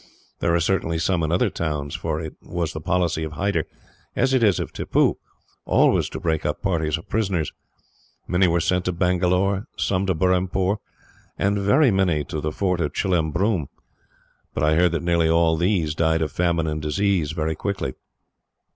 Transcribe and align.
There 0.39 0.55
are 0.55 0.59
certainly 0.59 0.97
some 0.97 1.21
in 1.21 1.31
other 1.31 1.51
towns, 1.51 1.93
for 1.93 2.19
it 2.19 2.33
was 2.41 2.73
the 2.73 2.81
policy 2.81 3.23
of 3.23 3.33
Hyder, 3.33 3.67
as 4.15 4.33
it 4.33 4.41
is 4.41 4.59
of 4.59 4.73
Tippoo, 4.73 5.17
always 5.63 6.09
to 6.09 6.19
break 6.19 6.43
up 6.43 6.63
parties 6.63 6.97
of 6.97 7.07
prisoners. 7.07 7.53
Many 8.27 8.47
were 8.47 8.61
sent 8.61 8.85
to 8.85 8.93
Bangalore, 8.93 9.67
some 9.77 10.07
to 10.07 10.15
Burrampore, 10.15 10.79
and 11.37 11.59
very 11.59 11.91
many 11.91 12.23
to 12.23 12.41
the 12.41 12.51
fort 12.51 12.81
of 12.81 12.93
Chillembroom; 12.93 13.67
but 14.55 14.63
I 14.63 14.73
heard 14.73 14.93
that 14.93 15.03
nearly 15.03 15.29
all 15.29 15.55
these 15.55 15.93
died 15.93 16.23
of 16.23 16.31
famine 16.31 16.65
and 16.65 16.81
disease 16.81 17.33
very 17.33 17.53
quickly. 17.53 17.93